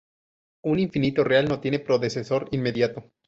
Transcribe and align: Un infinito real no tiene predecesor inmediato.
Un 0.63 0.79
infinito 0.79 1.23
real 1.23 1.47
no 1.47 1.59
tiene 1.59 1.77
predecesor 1.77 2.47
inmediato. 2.53 3.11